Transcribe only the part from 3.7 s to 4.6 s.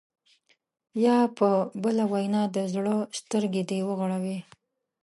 وغړوي.